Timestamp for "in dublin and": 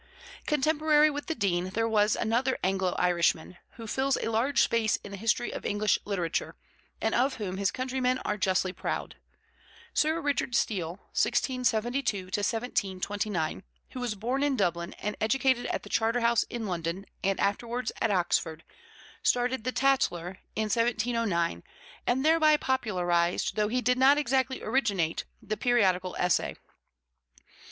14.41-15.15